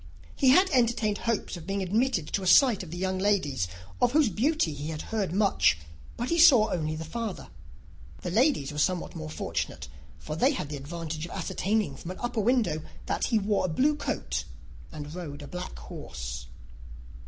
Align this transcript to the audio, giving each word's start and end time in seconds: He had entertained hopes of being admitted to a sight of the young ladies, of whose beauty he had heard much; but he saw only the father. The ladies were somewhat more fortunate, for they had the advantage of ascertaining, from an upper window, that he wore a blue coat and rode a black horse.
He 0.35 0.49
had 0.49 0.67
entertained 0.71 1.19
hopes 1.19 1.55
of 1.55 1.67
being 1.67 1.83
admitted 1.83 2.25
to 2.33 2.41
a 2.41 2.47
sight 2.47 2.81
of 2.81 2.89
the 2.89 2.97
young 2.97 3.19
ladies, 3.19 3.67
of 4.01 4.13
whose 4.13 4.29
beauty 4.29 4.73
he 4.73 4.87
had 4.87 5.03
heard 5.13 5.31
much; 5.31 5.77
but 6.17 6.29
he 6.29 6.39
saw 6.39 6.71
only 6.71 6.95
the 6.95 7.05
father. 7.05 7.49
The 8.23 8.31
ladies 8.31 8.71
were 8.71 8.79
somewhat 8.79 9.15
more 9.15 9.29
fortunate, 9.29 9.89
for 10.17 10.35
they 10.35 10.53
had 10.53 10.69
the 10.69 10.77
advantage 10.77 11.25
of 11.27 11.31
ascertaining, 11.33 11.97
from 11.97 12.09
an 12.09 12.19
upper 12.19 12.41
window, 12.41 12.81
that 13.05 13.25
he 13.25 13.37
wore 13.37 13.65
a 13.65 13.69
blue 13.69 13.95
coat 13.95 14.43
and 14.91 15.13
rode 15.13 15.43
a 15.43 15.47
black 15.47 15.77
horse. 15.77 16.47